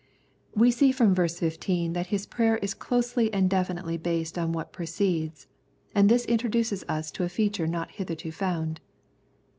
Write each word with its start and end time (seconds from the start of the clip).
We 0.55 0.71
see 0.71 0.91
from 0.91 1.13
verse 1.13 1.37
15 1.37 1.93
that 1.93 2.07
his 2.07 2.25
prayer 2.25 2.57
is 2.57 2.73
closely 2.73 3.31
and 3.31 3.47
definitely 3.47 3.97
based 3.97 4.35
on 4.35 4.51
what 4.51 4.73
precedes, 4.73 5.45
and 5.93 6.09
this 6.09 6.25
introduces 6.25 6.83
us 6.89 7.11
to 7.11 7.23
a 7.23 7.29
feature 7.29 7.67
not 7.67 7.91
hitherto 7.91 8.31
found. 8.31 8.81